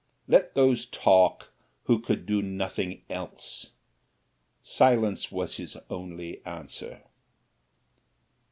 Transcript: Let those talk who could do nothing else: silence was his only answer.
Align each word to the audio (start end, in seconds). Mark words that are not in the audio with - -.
Let 0.27 0.55
those 0.55 0.87
talk 0.87 1.51
who 1.83 1.99
could 1.99 2.25
do 2.25 2.41
nothing 2.41 3.03
else: 3.07 3.73
silence 4.63 5.31
was 5.31 5.57
his 5.57 5.77
only 5.91 6.43
answer. 6.43 7.03